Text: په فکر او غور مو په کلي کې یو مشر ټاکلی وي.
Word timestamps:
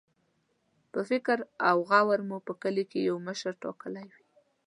په 0.91 0.99
فکر 1.09 1.37
او 1.69 1.77
غور 1.89 2.19
مو 2.27 2.37
په 2.47 2.53
کلي 2.61 2.83
کې 2.91 2.99
یو 3.09 3.17
مشر 3.27 3.53
ټاکلی 3.63 4.05
وي. 4.13 4.23